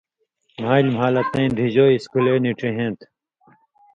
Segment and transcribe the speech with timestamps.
[0.61, 3.05] مھالیۡ مھالہ تَیں دِھجو اِسکُلے نی ڇِہیں تھہ۔